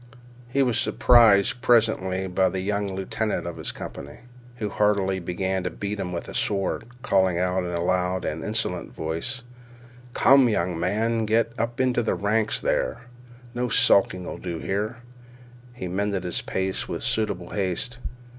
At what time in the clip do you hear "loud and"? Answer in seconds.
7.83-8.43